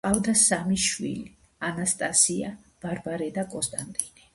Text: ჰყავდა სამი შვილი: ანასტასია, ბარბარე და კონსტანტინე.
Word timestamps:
ჰყავდა 0.03 0.33
სამი 0.43 0.77
შვილი: 0.83 1.29
ანასტასია, 1.69 2.53
ბარბარე 2.87 3.33
და 3.41 3.51
კონსტანტინე. 3.57 4.27